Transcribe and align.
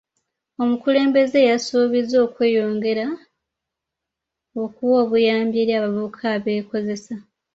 Omukulembeze 0.63 1.39
yasuubizza 1.49 2.17
okweyongera 2.25 3.05
okuwa 4.63 4.95
obuyambi 5.03 5.55
eri 5.63 5.73
abavubuka 5.79 6.23
abeekozesa. 6.35 7.15